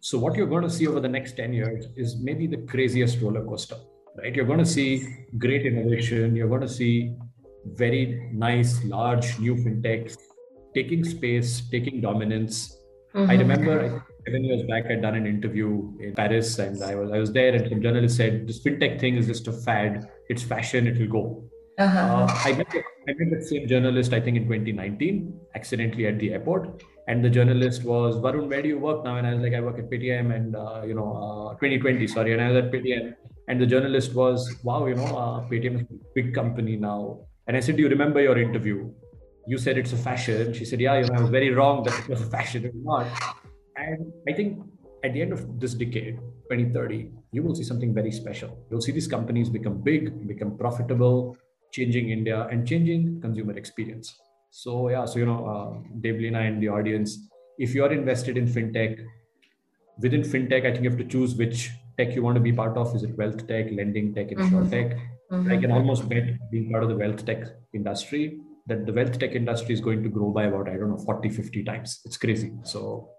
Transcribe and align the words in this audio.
So 0.00 0.18
what 0.18 0.34
you're 0.34 0.46
going 0.46 0.62
to 0.62 0.70
see 0.70 0.86
over 0.86 1.00
the 1.00 1.08
next 1.08 1.36
10 1.36 1.52
years 1.52 1.86
is 1.96 2.16
maybe 2.20 2.46
the 2.46 2.58
craziest 2.58 3.20
roller 3.20 3.44
coaster, 3.44 3.76
right? 4.16 4.34
You're 4.34 4.46
going 4.46 4.58
to 4.58 4.66
see 4.66 5.26
great 5.38 5.66
innovation. 5.66 6.34
You're 6.34 6.48
going 6.48 6.62
to 6.62 6.68
see 6.68 7.14
very 7.66 8.30
nice, 8.32 8.82
large 8.84 9.38
new 9.38 9.54
fintechs 9.54 10.16
taking 10.74 11.04
space, 11.04 11.62
taking 11.70 12.00
dominance. 12.00 12.76
Mm-hmm. 13.14 13.30
I 13.30 13.34
remember 13.34 14.04
seven 14.26 14.44
years 14.44 14.62
back, 14.68 14.86
I'd 14.90 15.02
done 15.02 15.16
an 15.16 15.26
interview 15.26 15.92
in 16.00 16.14
Paris, 16.14 16.58
and 16.58 16.82
I 16.82 16.94
was 16.94 17.10
I 17.10 17.18
was 17.18 17.32
there, 17.32 17.54
and 17.54 17.68
some 17.68 17.82
journalist 17.82 18.16
said, 18.16 18.46
"This 18.46 18.62
fintech 18.62 19.00
thing 19.00 19.16
is 19.16 19.26
just 19.26 19.48
a 19.48 19.52
fad. 19.52 20.08
It's 20.28 20.42
fashion. 20.42 20.86
It 20.86 20.98
will 20.98 21.08
go." 21.08 21.44
Uh-huh. 21.80 21.98
Uh, 21.98 22.26
I 22.44 22.52
met 22.52 22.66
I 23.08 23.12
met 23.18 23.30
the 23.30 23.42
same 23.42 23.66
journalist, 23.66 24.12
I 24.12 24.20
think, 24.20 24.36
in 24.36 24.44
2019, 24.44 25.40
accidentally 25.54 26.06
at 26.06 26.18
the 26.18 26.34
airport, 26.34 26.82
and 27.08 27.24
the 27.24 27.30
journalist 27.30 27.84
was 27.84 28.16
Varun. 28.16 28.48
Where 28.50 28.60
do 28.60 28.68
you 28.68 28.78
work 28.78 29.02
now? 29.02 29.16
And 29.16 29.26
I 29.26 29.32
was 29.32 29.42
like, 29.42 29.54
I 29.54 29.60
work 29.60 29.78
at 29.78 29.88
Paytm, 29.88 30.34
and 30.36 30.56
uh, 30.56 30.82
you 30.86 30.94
know, 30.94 31.08
uh, 31.16 31.54
2020, 31.54 32.06
sorry, 32.06 32.34
and 32.34 32.42
I 32.42 32.50
was 32.50 32.64
at 32.64 32.70
Paytm, 32.70 33.14
and 33.48 33.58
the 33.58 33.66
journalist 33.66 34.14
was, 34.14 34.56
Wow, 34.62 34.86
you 34.86 34.94
know, 34.94 35.06
uh, 35.06 35.40
Paytm 35.48 35.76
is 35.76 35.80
a 35.80 35.94
big 36.14 36.34
company 36.34 36.76
now. 36.76 37.20
And 37.46 37.56
I 37.56 37.60
said, 37.60 37.76
Do 37.76 37.82
you 37.82 37.88
remember 37.88 38.20
your 38.20 38.38
interview? 38.38 38.92
You 39.46 39.56
said 39.56 39.78
it's 39.78 39.94
a 39.94 39.96
fashion. 39.96 40.52
She 40.52 40.66
said, 40.66 40.80
Yeah, 40.80 40.98
you 40.98 41.06
know, 41.06 41.14
I 41.14 41.20
was 41.22 41.30
very 41.30 41.50
wrong 41.50 41.82
that 41.84 41.98
it 41.98 42.08
was 42.08 42.20
a 42.20 42.26
fashion. 42.26 42.66
It 42.66 42.74
was 42.74 42.84
not. 42.84 43.36
And 43.76 44.12
I 44.28 44.34
think 44.34 44.62
at 45.02 45.14
the 45.14 45.22
end 45.22 45.32
of 45.32 45.58
this 45.58 45.72
decade, 45.72 46.18
2030, 46.50 47.10
you 47.32 47.42
will 47.42 47.54
see 47.54 47.64
something 47.64 47.94
very 47.94 48.12
special. 48.12 48.56
You'll 48.70 48.82
see 48.82 48.92
these 48.92 49.08
companies 49.08 49.48
become 49.48 49.80
big, 49.80 50.28
become 50.28 50.58
profitable, 50.58 51.38
changing 51.72 52.10
India 52.10 52.46
and 52.50 52.66
changing 52.66 53.20
consumer 53.20 53.56
experience. 53.56 54.14
So 54.50 54.88
yeah, 54.88 55.04
so 55.04 55.18
you 55.18 55.26
know, 55.26 55.46
uh, 55.46 55.98
Devleena 56.00 56.46
and 56.46 56.62
the 56.62 56.68
audience, 56.68 57.18
if 57.58 57.74
you're 57.74 57.92
invested 57.92 58.36
in 58.36 58.46
fintech, 58.46 59.04
within 59.98 60.22
fintech, 60.22 60.66
I 60.66 60.72
think 60.72 60.82
you 60.82 60.90
have 60.90 60.98
to 60.98 61.04
choose 61.04 61.34
which 61.34 61.70
tech 61.96 62.14
you 62.14 62.22
want 62.22 62.36
to 62.36 62.40
be 62.40 62.52
part 62.52 62.76
of. 62.76 62.94
Is 62.96 63.02
it 63.02 63.16
wealth 63.16 63.46
tech, 63.46 63.66
lending 63.70 64.14
tech, 64.14 64.32
insure 64.32 64.62
mm-hmm. 64.62 64.70
tech? 64.70 64.98
Mm-hmm. 65.30 65.52
I 65.52 65.56
can 65.58 65.70
almost 65.70 66.08
bet 66.08 66.50
being 66.50 66.70
part 66.70 66.82
of 66.82 66.88
the 66.88 66.96
wealth 66.96 67.24
tech 67.24 67.44
industry 67.72 68.40
that 68.66 68.86
the 68.86 68.92
wealth 68.92 69.18
tech 69.18 69.32
industry 69.32 69.74
is 69.74 69.80
going 69.80 70.02
to 70.02 70.08
grow 70.08 70.30
by 70.30 70.44
about, 70.44 70.68
I 70.68 70.76
don't 70.76 70.90
know, 70.90 70.98
40, 70.98 71.28
50 71.28 71.64
times. 71.64 72.00
It's 72.04 72.16
crazy. 72.16 72.52
So 72.64 73.10